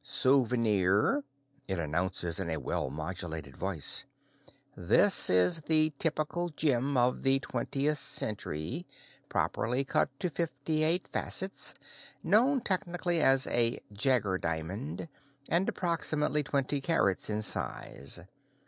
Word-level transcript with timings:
"Souvenir," 0.00 1.24
it 1.66 1.80
announces 1.80 2.38
in 2.38 2.48
a 2.50 2.56
well 2.60 2.88
modulated 2.88 3.56
voice. 3.56 4.04
"This 4.76 5.28
is 5.28 5.60
a 5.68 5.90
typical 5.90 6.50
gem 6.50 6.96
of 6.96 7.22
the 7.22 7.40
twentieth 7.40 7.98
century, 7.98 8.86
properly 9.28 9.82
cut 9.84 10.08
to 10.20 10.30
58 10.30 11.08
facets, 11.08 11.74
known 12.22 12.60
technically 12.60 13.20
as 13.20 13.48
a 13.48 13.82
Jaegger 13.90 14.38
diamond, 14.38 15.08
and 15.48 15.68
approximately 15.68 16.44
twenty 16.44 16.80
carats 16.80 17.28
in 17.28 17.42
size. 17.42 18.20